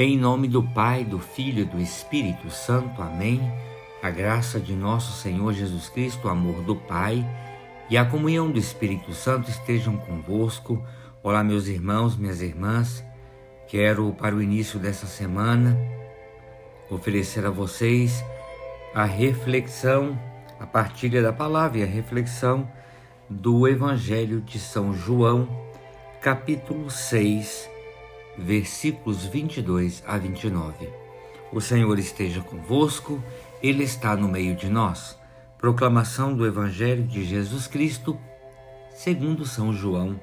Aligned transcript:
Em 0.00 0.16
nome 0.16 0.46
do 0.46 0.62
Pai, 0.62 1.04
do 1.04 1.18
Filho 1.18 1.62
e 1.62 1.64
do 1.64 1.80
Espírito 1.80 2.48
Santo. 2.50 3.02
Amém. 3.02 3.40
A 4.00 4.08
graça 4.08 4.60
de 4.60 4.72
nosso 4.72 5.20
Senhor 5.20 5.52
Jesus 5.52 5.88
Cristo, 5.88 6.28
o 6.28 6.30
amor 6.30 6.62
do 6.62 6.76
Pai 6.76 7.28
e 7.90 7.98
a 7.98 8.04
comunhão 8.04 8.48
do 8.48 8.60
Espírito 8.60 9.12
Santo 9.12 9.50
estejam 9.50 9.96
convosco. 9.96 10.80
Olá, 11.20 11.42
meus 11.42 11.66
irmãos, 11.66 12.16
minhas 12.16 12.40
irmãs. 12.40 13.04
Quero, 13.66 14.12
para 14.12 14.36
o 14.36 14.40
início 14.40 14.78
dessa 14.78 15.08
semana, 15.08 15.76
oferecer 16.88 17.44
a 17.44 17.50
vocês 17.50 18.24
a 18.94 19.04
reflexão, 19.04 20.16
a 20.60 20.66
partilha 20.66 21.20
da 21.20 21.32
palavra 21.32 21.78
e 21.78 21.82
a 21.82 21.86
reflexão 21.86 22.70
do 23.28 23.66
Evangelho 23.66 24.40
de 24.42 24.60
São 24.60 24.94
João, 24.94 25.48
capítulo 26.20 26.88
6 26.88 27.77
versículos 28.38 29.26
22 29.26 30.02
a 30.06 30.16
29. 30.16 30.88
O 31.52 31.60
Senhor 31.60 31.98
esteja 31.98 32.40
convosco, 32.40 33.22
Ele 33.62 33.82
está 33.82 34.14
no 34.16 34.28
meio 34.28 34.54
de 34.54 34.68
nós. 34.68 35.18
Proclamação 35.58 36.34
do 36.34 36.46
Evangelho 36.46 37.02
de 37.04 37.24
Jesus 37.24 37.66
Cristo, 37.66 38.18
segundo 38.94 39.44
São 39.44 39.72
João. 39.72 40.20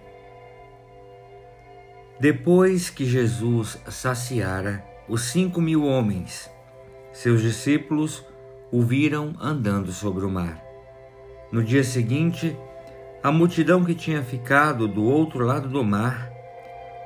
Depois 2.20 2.90
que 2.90 3.06
Jesus 3.06 3.78
saciara 3.90 4.86
os 5.10 5.24
cinco 5.24 5.60
mil 5.60 5.84
homens, 5.84 6.50
seus 7.12 7.42
discípulos 7.42 8.24
o 8.72 8.82
viram 8.82 9.34
andando 9.42 9.92
sobre 9.92 10.26
o 10.26 10.30
mar. 10.30 10.64
No 11.52 11.64
dia 11.64 11.84
seguinte, 11.84 12.56
a 13.22 13.32
multidão 13.32 13.84
que 13.84 13.94
tinha 13.94 14.24
ficado 14.24 14.88
do 14.88 15.04
outro 15.04 15.44
lado 15.44 15.68
do 15.68 15.84
mar 15.84 16.35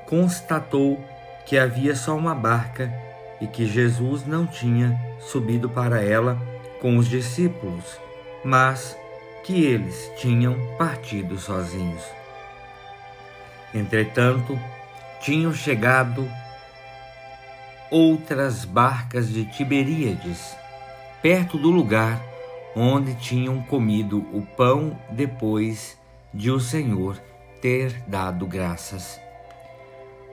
constatou 0.10 1.00
que 1.46 1.56
havia 1.56 1.96
só 1.96 2.18
uma 2.18 2.34
barca 2.34 2.92
e 3.40 3.46
que 3.46 3.68
Jesus 3.68 4.26
não 4.26 4.48
tinha 4.48 5.00
subido 5.20 5.70
para 5.70 6.04
ela 6.04 6.36
com 6.82 6.98
os 6.98 7.08
discípulos, 7.08 8.00
mas 8.44 8.98
que 9.44 9.64
eles 9.64 10.12
tinham 10.18 10.56
partido 10.80 11.38
sozinhos. 11.38 12.04
Entretanto, 13.72 14.60
tinham 15.22 15.54
chegado 15.54 16.28
outras 17.92 18.66
barcas 18.66 19.30
de 19.30 19.46
Tiberíades, 19.46 20.56
perto 21.22 21.56
do 21.56 21.70
lugar 21.70 22.20
onde 22.76 23.14
tinham 23.14 23.62
comido 23.62 24.26
o 24.34 24.42
pão 24.58 25.00
depois 25.12 25.96
de 26.34 26.50
o 26.50 26.60
Senhor 26.60 27.16
ter 27.62 28.02
dado 28.08 28.48
graças. 28.48 29.29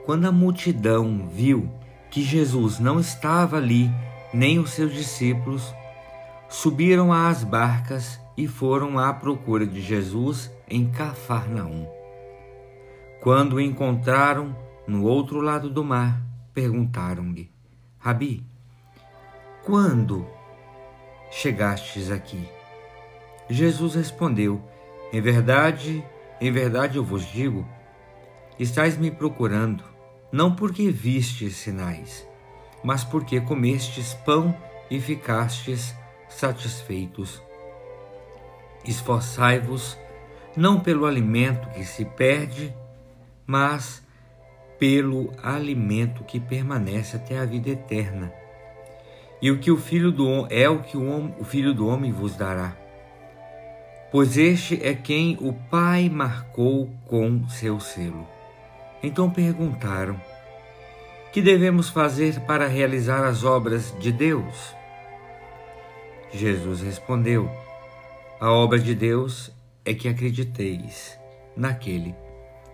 Quando 0.07 0.25
a 0.25 0.31
multidão 0.31 1.27
viu 1.27 1.69
que 2.09 2.23
Jesus 2.23 2.79
não 2.79 2.97
estava 2.97 3.57
ali, 3.57 3.91
nem 4.33 4.57
os 4.57 4.69
seus 4.69 4.93
discípulos, 4.93 5.75
subiram 6.47 7.11
às 7.11 7.43
barcas 7.43 8.17
e 8.37 8.47
foram 8.47 8.97
à 8.97 9.11
procura 9.11 9.67
de 9.67 9.81
Jesus 9.81 10.49
em 10.69 10.89
Cafarnaum. 10.89 11.85
Quando 13.19 13.57
o 13.57 13.59
encontraram 13.59 14.55
no 14.87 15.03
outro 15.03 15.41
lado 15.41 15.69
do 15.69 15.83
mar, 15.83 16.21
perguntaram-lhe: 16.53 17.51
Rabi, 17.99 18.45
quando 19.65 20.25
chegastes 21.29 22.11
aqui? 22.11 22.47
Jesus 23.49 23.95
respondeu: 23.95 24.61
Em 25.11 25.19
verdade, 25.19 26.01
em 26.39 26.49
verdade 26.49 26.95
eu 26.95 27.03
vos 27.03 27.25
digo, 27.25 27.67
estáis 28.57 28.97
me 28.97 29.11
procurando 29.11 29.96
não 30.31 30.53
porque 30.53 30.91
vistes 30.91 31.55
sinais, 31.55 32.27
mas 32.83 33.03
porque 33.03 33.39
comestes 33.39 34.13
pão 34.13 34.55
e 34.89 34.99
ficastes 34.99 35.95
satisfeitos. 36.29 37.41
Esforçai-vos 38.85 39.97
não 40.55 40.79
pelo 40.79 41.05
alimento 41.05 41.69
que 41.69 41.83
se 41.85 42.05
perde, 42.05 42.73
mas 43.45 44.03
pelo 44.79 45.31
alimento 45.41 46.23
que 46.23 46.39
permanece 46.39 47.15
até 47.15 47.37
a 47.37 47.45
vida 47.45 47.69
eterna. 47.69 48.31
E 49.41 49.51
o 49.51 49.59
que 49.59 49.71
o 49.71 49.77
filho 49.77 50.11
do 50.11 50.47
é 50.49 50.67
o 50.67 50.81
que 50.81 50.97
o, 50.97 51.33
o 51.39 51.43
filho 51.43 51.73
do 51.73 51.87
homem 51.87 52.11
vos 52.11 52.35
dará. 52.35 52.75
Pois 54.11 54.37
este 54.37 54.79
é 54.81 54.95
quem 54.95 55.37
o 55.39 55.53
Pai 55.53 56.09
marcou 56.09 56.89
com 57.05 57.47
seu 57.49 57.79
selo. 57.79 58.36
Então 59.01 59.29
perguntaram: 59.29 60.19
Que 61.31 61.41
devemos 61.41 61.89
fazer 61.89 62.39
para 62.41 62.67
realizar 62.67 63.25
as 63.25 63.43
obras 63.43 63.95
de 63.99 64.11
Deus? 64.11 64.75
Jesus 66.31 66.81
respondeu: 66.81 67.49
A 68.39 68.51
obra 68.51 68.79
de 68.79 68.95
Deus 68.95 69.51
é 69.85 69.93
que 69.93 70.07
acrediteis 70.07 71.17
naquele 71.55 72.15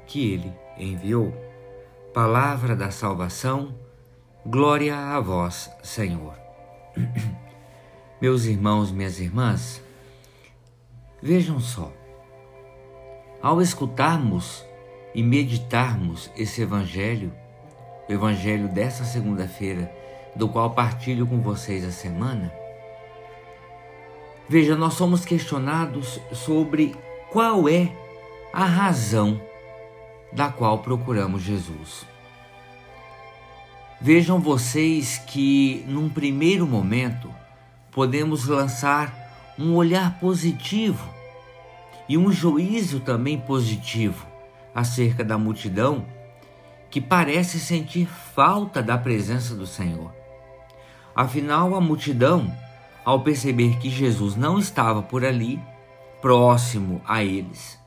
que 0.05 0.33
ele 0.33 0.53
enviou. 0.77 1.33
Palavra 2.13 2.75
da 2.75 2.91
salvação, 2.91 3.73
glória 4.45 4.95
a 4.95 5.19
vós, 5.19 5.71
Senhor. 5.81 6.35
Meus 8.21 8.45
irmãos, 8.45 8.91
minhas 8.91 9.19
irmãs, 9.19 9.81
vejam 11.21 11.59
só, 11.59 11.91
ao 13.41 13.61
escutarmos 13.61 14.63
e 15.13 15.21
meditarmos 15.21 16.31
esse 16.35 16.61
Evangelho, 16.61 17.31
o 18.09 18.11
Evangelho 18.11 18.67
dessa 18.67 19.03
segunda-feira, 19.03 19.93
do 20.35 20.49
qual 20.49 20.71
partilho 20.71 21.27
com 21.27 21.39
vocês 21.39 21.85
a 21.85 21.91
semana, 21.91 22.51
veja, 24.49 24.75
nós 24.75 24.95
somos 24.95 25.23
questionados 25.23 26.19
sobre 26.31 26.95
qual 27.31 27.69
é 27.69 27.91
a 28.51 28.65
razão 28.65 29.39
da 30.31 30.49
qual 30.49 30.79
procuramos 30.79 31.43
Jesus. 31.43 32.05
Vejam 34.01 34.39
vocês 34.39 35.19
que, 35.19 35.85
num 35.87 36.09
primeiro 36.09 36.65
momento, 36.65 37.29
podemos 37.91 38.47
lançar 38.47 39.13
um 39.57 39.75
olhar 39.75 40.19
positivo 40.19 41.07
e 42.09 42.17
um 42.17 42.31
juízo 42.31 42.99
também 42.99 43.39
positivo 43.39 44.32
acerca 44.73 45.23
da 45.23 45.37
multidão 45.37 46.05
que 46.89 47.01
parece 47.01 47.59
sentir 47.59 48.07
falta 48.07 48.81
da 48.81 48.97
presença 48.97 49.55
do 49.55 49.65
Senhor. 49.65 50.13
Afinal, 51.15 51.75
a 51.75 51.81
multidão, 51.81 52.55
ao 53.03 53.21
perceber 53.23 53.77
que 53.79 53.89
Jesus 53.89 54.35
não 54.35 54.59
estava 54.59 55.01
por 55.01 55.25
ali, 55.25 55.59
próximo 56.21 57.01
a 57.05 57.23
eles, 57.23 57.79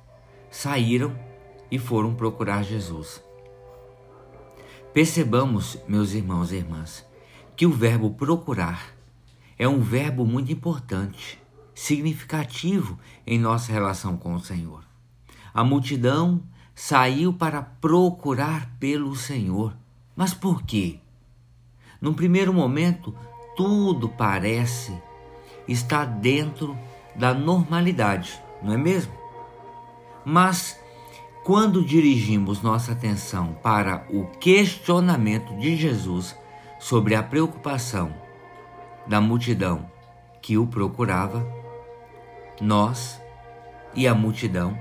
saíram 0.50 1.16
e 1.70 1.78
foram 1.78 2.14
procurar 2.14 2.62
Jesus. 2.62 3.22
Percebamos, 4.92 5.78
meus 5.86 6.12
irmãos 6.12 6.50
e 6.50 6.56
irmãs, 6.56 7.06
que 7.56 7.66
o 7.66 7.70
verbo 7.70 8.10
procurar 8.10 8.96
é 9.58 9.68
um 9.68 9.80
verbo 9.80 10.26
muito 10.26 10.52
importante, 10.52 11.40
significativo 11.74 12.98
em 13.26 13.38
nossa 13.38 13.72
relação 13.72 14.16
com 14.16 14.34
o 14.34 14.40
Senhor. 14.40 14.82
A 15.54 15.62
multidão 15.62 16.42
saiu 16.76 17.32
para 17.32 17.62
procurar 17.62 18.70
pelo 18.78 19.16
Senhor. 19.16 19.74
Mas 20.14 20.34
por 20.34 20.62
quê? 20.62 21.00
Num 21.98 22.12
primeiro 22.12 22.52
momento, 22.52 23.16
tudo 23.56 24.10
parece 24.10 24.94
estar 25.66 26.04
dentro 26.04 26.78
da 27.14 27.32
normalidade, 27.32 28.40
não 28.62 28.74
é 28.74 28.76
mesmo? 28.76 29.12
Mas 30.22 30.78
quando 31.42 31.82
dirigimos 31.82 32.60
nossa 32.60 32.92
atenção 32.92 33.54
para 33.62 34.06
o 34.10 34.26
questionamento 34.38 35.56
de 35.56 35.76
Jesus 35.76 36.36
sobre 36.78 37.14
a 37.14 37.22
preocupação 37.22 38.12
da 39.06 39.18
multidão 39.18 39.90
que 40.42 40.58
o 40.58 40.66
procurava, 40.66 41.46
nós 42.60 43.18
e 43.94 44.06
a 44.06 44.14
multidão 44.14 44.76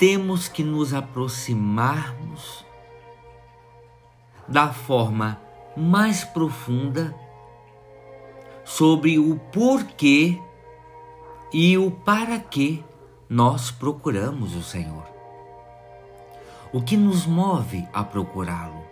temos 0.00 0.48
que 0.48 0.64
nos 0.64 0.94
aproximarmos 0.94 2.64
da 4.48 4.72
forma 4.72 5.38
mais 5.76 6.24
profunda 6.24 7.14
sobre 8.64 9.18
o 9.18 9.38
porquê 9.52 10.40
e 11.52 11.76
o 11.76 11.90
para 11.90 12.38
que 12.38 12.82
nós 13.28 13.70
procuramos 13.70 14.56
o 14.56 14.62
Senhor. 14.62 15.06
O 16.72 16.80
que 16.80 16.96
nos 16.96 17.26
move 17.26 17.86
a 17.92 18.02
procurá-lo? 18.02 18.82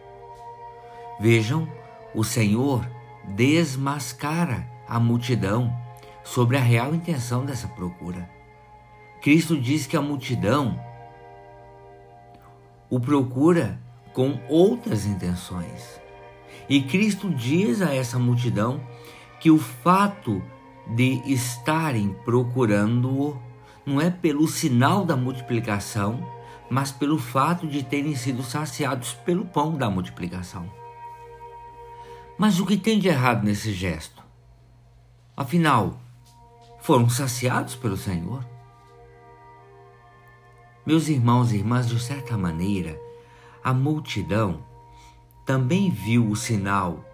Vejam, 1.19 1.67
o 2.15 2.23
Senhor 2.23 2.87
desmascara 3.25 4.69
a 4.87 5.01
multidão 5.01 5.75
sobre 6.23 6.59
a 6.59 6.61
real 6.61 6.95
intenção 6.95 7.47
dessa 7.47 7.67
procura. 7.67 8.29
Cristo 9.23 9.59
diz 9.59 9.87
que 9.87 9.97
a 9.97 10.03
multidão 10.03 10.87
o 12.91 12.99
procura 12.99 13.81
com 14.13 14.41
outras 14.49 15.07
intenções. 15.07 16.01
E 16.69 16.83
Cristo 16.83 17.31
diz 17.31 17.81
a 17.81 17.95
essa 17.95 18.19
multidão 18.19 18.81
que 19.41 19.51
o 19.51 19.59
fato 19.59 20.43
de 20.89 21.23
estarem 21.27 22.15
procurando-o 22.25 23.41
não 23.85 24.01
é 24.01 24.11
pelo 24.11 24.47
sinal 24.47 25.05
da 25.05 25.17
multiplicação, 25.17 26.27
mas 26.71 26.93
pelo 26.93 27.19
fato 27.19 27.67
de 27.67 27.83
terem 27.83 28.15
sido 28.15 28.43
saciados 28.43 29.15
pelo 29.15 29.47
pão 29.47 29.77
da 29.77 29.89
multiplicação. 29.89 30.71
Mas 32.37 32.61
o 32.61 32.67
que 32.67 32.77
tem 32.77 32.99
de 32.99 33.09
errado 33.09 33.45
nesse 33.45 33.73
gesto? 33.73 34.23
Afinal, 35.37 35.99
foram 36.81 37.09
saciados 37.09 37.75
pelo 37.75 37.97
Senhor? 37.97 38.45
Meus 40.89 41.07
irmãos 41.07 41.53
e 41.53 41.57
irmãs, 41.57 41.87
de 41.87 42.01
certa 42.01 42.35
maneira, 42.35 42.99
a 43.63 43.75
multidão 43.75 44.65
também 45.45 45.91
viu 45.91 46.27
o 46.31 46.35
sinal, 46.35 47.05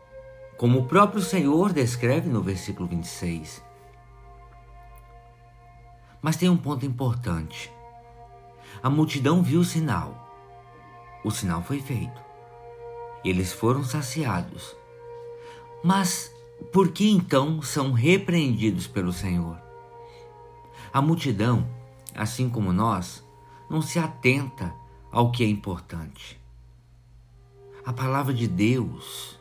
como 0.57 0.79
o 0.79 0.85
próprio 0.87 1.21
Senhor 1.21 1.73
descreve 1.73 2.29
no 2.29 2.41
versículo 2.41 2.89
26. 2.89 3.61
Mas 6.23 6.37
tem 6.37 6.49
um 6.49 6.57
ponto 6.57 6.87
importante. 6.87 7.69
A 8.81 8.89
multidão 8.89 9.43
viu 9.43 9.59
o 9.59 9.65
sinal. 9.65 10.25
O 11.25 11.33
sinal 11.33 11.61
foi 11.61 11.81
feito. 11.81 12.23
Eles 13.25 13.53
foram 13.53 13.83
saciados. 13.83 14.73
Mas 15.83 16.31
por 16.73 16.93
que 16.93 17.11
então 17.11 17.61
são 17.61 17.91
repreendidos 17.91 18.87
pelo 18.87 19.13
Senhor? 19.13 19.61
A 20.93 21.03
multidão, 21.03 21.67
assim 22.15 22.49
como 22.49 22.73
nós, 22.73 23.24
não 23.69 23.83
se 23.83 23.99
atenta 23.99 24.75
ao 25.11 25.31
que 25.31 25.45
é 25.45 25.47
importante. 25.47 26.41
A 27.85 27.93
palavra 27.93 28.33
de 28.33 28.49
Deus, 28.49 29.39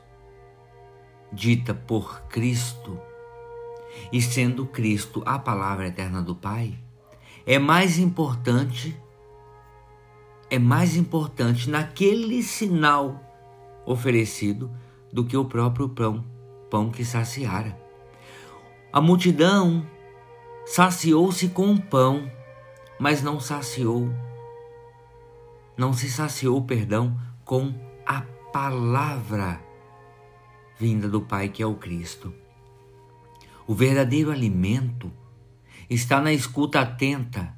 dita 1.32 1.74
por 1.74 2.22
Cristo, 2.24 3.00
e 4.12 4.22
sendo 4.22 4.66
Cristo 4.66 5.24
a 5.26 5.40
palavra 5.40 5.88
eterna 5.88 6.22
do 6.22 6.36
Pai, 6.36 6.78
é 7.46 7.60
mais 7.60 7.98
importante 7.98 8.98
é 10.54 10.60
mais 10.60 10.96
importante 10.96 11.68
naquele 11.68 12.44
sinal 12.44 13.20
oferecido 13.88 14.70
do 15.12 15.26
que 15.26 15.36
o 15.36 15.46
próprio 15.46 15.90
pão, 15.90 16.24
pão 16.70 16.92
que 16.92 17.04
saciara. 17.04 17.76
A 18.92 19.02
multidão 19.02 19.84
saciou-se 20.64 21.50
com 21.50 21.74
o 21.74 21.82
pão, 21.82 22.32
mas 23.04 23.22
não 23.22 23.38
saciou, 23.38 24.10
não 25.76 25.92
se 25.92 26.10
saciou, 26.10 26.62
perdão, 26.62 27.20
com 27.44 27.74
a 28.06 28.22
palavra 28.54 29.62
vinda 30.80 31.10
do 31.10 31.20
Pai 31.20 31.50
que 31.50 31.62
é 31.62 31.66
o 31.66 31.76
Cristo. 31.76 32.34
O 33.68 33.76
verdadeiro 33.76 34.32
alimento 34.32 35.12
está 35.90 36.22
na 36.22 36.32
escuta 36.32 36.80
atenta 36.80 37.54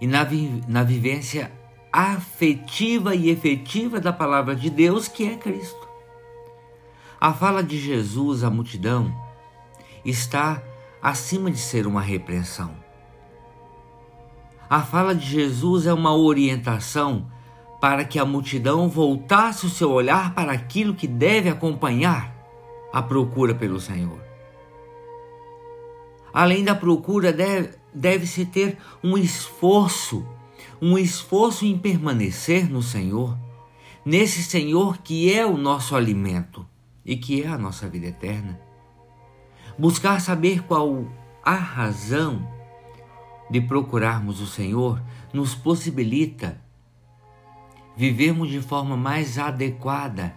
e 0.00 0.06
na, 0.06 0.22
vi 0.22 0.62
na 0.68 0.84
vivência 0.84 1.50
afetiva 1.92 3.12
e 3.12 3.28
efetiva 3.28 3.98
da 3.98 4.12
palavra 4.12 4.54
de 4.54 4.70
Deus, 4.70 5.08
que 5.08 5.28
é 5.28 5.36
Cristo. 5.36 5.88
A 7.20 7.34
fala 7.34 7.60
de 7.60 7.76
Jesus 7.76 8.44
à 8.44 8.50
multidão 8.50 9.12
está 10.04 10.62
acima 11.02 11.50
de 11.50 11.58
ser 11.58 11.88
uma 11.88 12.00
repreensão. 12.00 12.88
A 14.70 14.82
fala 14.82 15.14
de 15.14 15.26
Jesus 15.26 15.86
é 15.86 15.92
uma 15.92 16.16
orientação 16.16 17.26
para 17.80 18.04
que 18.04 18.18
a 18.18 18.24
multidão 18.24 18.88
voltasse 18.88 19.66
o 19.66 19.70
seu 19.70 19.90
olhar 19.90 20.32
para 20.32 20.52
aquilo 20.52 20.94
que 20.94 21.08
deve 21.08 21.48
acompanhar 21.48 22.32
a 22.92 23.02
procura 23.02 23.52
pelo 23.52 23.80
Senhor. 23.80 24.20
Além 26.32 26.62
da 26.62 26.74
procura, 26.74 27.32
deve-se 27.32 27.78
deve 27.92 28.46
ter 28.46 28.78
um 29.02 29.18
esforço 29.18 30.24
um 30.80 30.96
esforço 30.96 31.66
em 31.66 31.76
permanecer 31.76 32.70
no 32.70 32.82
Senhor, 32.82 33.36
nesse 34.04 34.42
Senhor 34.42 34.98
que 34.98 35.32
é 35.32 35.44
o 35.44 35.56
nosso 35.56 35.94
alimento 35.94 36.66
e 37.04 37.16
que 37.16 37.42
é 37.42 37.48
a 37.48 37.58
nossa 37.58 37.88
vida 37.88 38.06
eterna. 38.06 38.58
Buscar 39.78 40.20
saber 40.20 40.62
qual 40.62 41.04
a 41.42 41.54
razão 41.54 42.59
de 43.50 43.60
procurarmos 43.60 44.40
o 44.40 44.46
Senhor 44.46 45.02
nos 45.32 45.54
possibilita 45.54 46.60
vivermos 47.96 48.48
de 48.48 48.60
forma 48.60 48.96
mais 48.96 49.38
adequada 49.38 50.34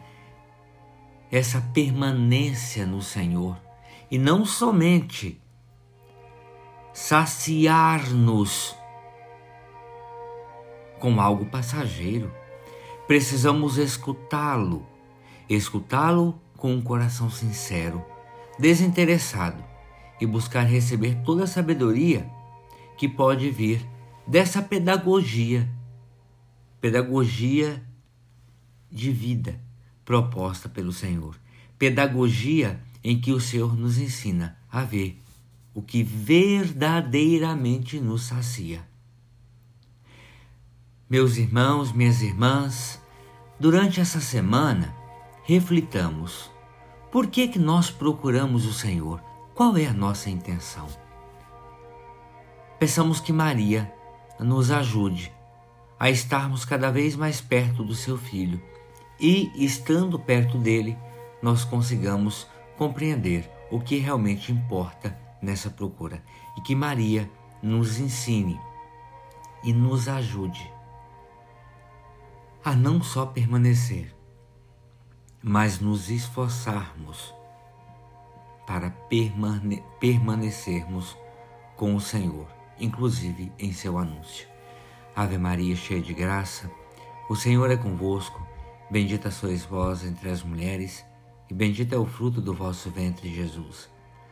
essa 1.31 1.61
permanência 1.73 2.85
no 2.85 3.01
Senhor 3.01 3.57
e 4.09 4.17
não 4.17 4.45
somente 4.45 5.41
saciar-nos 6.91 8.75
com 10.99 11.19
algo 11.19 11.45
passageiro. 11.45 12.31
Precisamos 13.07 13.77
escutá-lo, 13.77 14.85
escutá-lo 15.49 16.39
com 16.57 16.73
um 16.73 16.81
coração 16.81 17.29
sincero, 17.29 18.03
desinteressado 18.57 19.63
e 20.21 20.25
buscar 20.25 20.63
receber 20.63 21.15
toda 21.23 21.43
a 21.43 21.47
sabedoria 21.47 22.29
que 22.97 23.07
pode 23.07 23.49
vir 23.49 23.85
dessa 24.25 24.61
pedagogia, 24.61 25.69
pedagogia 26.79 27.83
de 28.91 29.11
vida 29.11 29.59
proposta 30.05 30.69
pelo 30.69 30.91
Senhor, 30.91 31.35
pedagogia 31.77 32.79
em 33.03 33.19
que 33.19 33.31
o 33.31 33.39
Senhor 33.39 33.75
nos 33.75 33.97
ensina 33.97 34.57
a 34.71 34.83
ver 34.83 35.19
o 35.73 35.81
que 35.81 36.03
verdadeiramente 36.03 37.99
nos 37.99 38.23
sacia. 38.23 38.87
Meus 41.09 41.37
irmãos, 41.37 41.91
minhas 41.91 42.21
irmãs, 42.21 43.01
durante 43.59 43.99
essa 43.99 44.19
semana, 44.19 44.95
reflitamos: 45.43 46.51
por 47.11 47.27
que, 47.27 47.47
que 47.47 47.59
nós 47.59 47.89
procuramos 47.89 48.65
o 48.65 48.73
Senhor? 48.73 49.19
Qual 49.53 49.77
é 49.77 49.85
a 49.85 49.93
nossa 49.93 50.29
intenção? 50.29 50.87
Peçamos 52.83 53.21
que 53.21 53.31
Maria 53.31 53.89
nos 54.37 54.69
ajude 54.69 55.33
a 55.97 56.09
estarmos 56.09 56.65
cada 56.65 56.91
vez 56.91 57.15
mais 57.15 57.39
perto 57.39 57.81
do 57.81 57.95
seu 57.95 58.17
filho. 58.17 58.61
E, 59.17 59.49
estando 59.55 60.19
perto 60.19 60.57
dele, 60.57 60.97
nós 61.41 61.63
consigamos 61.63 62.45
compreender 62.77 63.49
o 63.71 63.79
que 63.79 63.99
realmente 63.99 64.51
importa 64.51 65.17
nessa 65.41 65.69
procura. 65.69 66.21
E 66.57 66.61
que 66.61 66.75
Maria 66.75 67.31
nos 67.61 67.99
ensine 67.99 68.59
e 69.63 69.71
nos 69.71 70.09
ajude 70.09 70.69
a 72.65 72.75
não 72.75 73.01
só 73.01 73.25
permanecer, 73.25 74.13
mas 75.41 75.79
nos 75.79 76.09
esforçarmos 76.09 77.33
para 78.67 78.89
permane 78.89 79.81
permanecermos 80.01 81.17
com 81.77 81.95
o 81.95 82.01
Senhor, 82.01 82.62
inclusive 82.79 83.51
em 83.59 83.71
seu 83.71 83.97
anúncio. 83.97 84.47
Ave 85.15 85.37
Maria, 85.37 85.75
cheia 85.75 86.01
de 86.01 86.13
graça, 86.13 86.69
o 87.29 87.35
Senhor 87.35 87.69
é 87.69 87.77
convosco, 87.77 88.45
bendita 88.89 89.31
sois 89.31 89.63
vós 89.63 90.03
entre 90.03 90.29
as 90.29 90.43
mulheres, 90.43 91.05
e 91.49 91.53
bendito 91.53 91.93
é 91.93 91.97
o 91.97 92.05
fruto 92.05 92.41
do 92.41 92.53
vosso 92.53 92.89
ventre, 92.89 93.33
Jesus. 93.33 93.89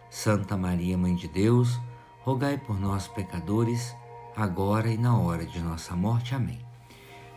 Santa 0.09 0.57
Maria, 0.57 0.97
Mãe 0.97 1.15
de 1.15 1.27
Deus, 1.27 1.79
rogai 2.21 2.57
por 2.57 2.79
nós, 2.79 3.07
pecadores, 3.07 3.95
agora 4.35 4.89
e 4.89 4.97
na 4.97 5.17
hora 5.17 5.45
de 5.45 5.59
nossa 5.59 5.95
morte. 5.95 6.35
Amém 6.35 6.71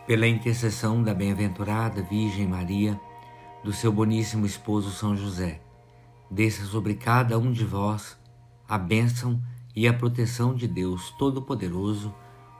pela 0.05 0.27
intercessão 0.27 1.01
da 1.01 1.13
bem-aventurada 1.13 2.03
Virgem 2.03 2.47
Maria, 2.47 2.99
do 3.63 3.73
seu 3.73 3.91
boníssimo 3.91 4.45
esposo 4.45 4.91
São 4.91 5.15
José, 5.15 5.61
desça 6.29 6.63
sobre 6.65 6.93
cada 6.93 7.39
um 7.39 7.51
de 7.51 7.65
vós 7.65 8.15
a 8.69 8.77
bênção 8.77 9.41
e 9.75 9.87
a 9.87 9.93
proteção 9.93 10.55
de 10.55 10.67
Deus 10.67 11.11
Todo-Poderoso, 11.11 12.13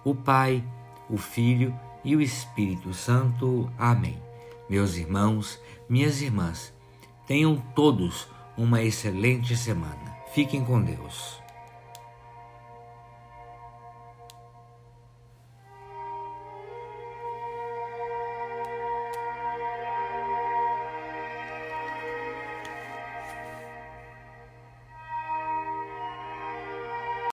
o 0.03 0.13
Pai, 0.13 0.63
o 1.10 1.17
Filho 1.17 1.74
e 2.03 2.15
o 2.15 2.22
Espírito 2.22 2.93
Santo. 2.93 3.72
Amém. 3.77 4.22
Meus 4.69 4.98
irmãos, 4.98 5.60
minhas 5.88 6.22
irmãs, 6.22 6.74
tenham 7.25 7.57
todos 7.75 8.27
uma 8.57 8.84
excelente 8.84 9.55
semana. 9.55 10.15
Fiquem 10.34 10.63
com 10.65 10.81
Deus. 10.81 11.45